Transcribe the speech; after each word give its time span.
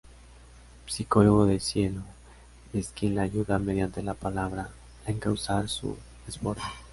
Psicólogo 0.87 1.45
de 1.45 1.59
Cielo, 1.59 2.01
es 2.73 2.87
quien 2.89 3.13
la 3.13 3.21
ayuda 3.21 3.59
-mediante 3.59 4.01
la 4.01 4.15
palabra- 4.15 4.71
a 5.05 5.11
encauzar 5.11 5.69
su 5.69 5.95
desborde. 6.25 6.63